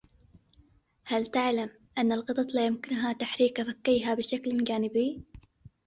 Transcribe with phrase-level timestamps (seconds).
[1.05, 5.21] هل تعلم أن القطط لا يمكنها تحريك فكّيها بشكل جانبي.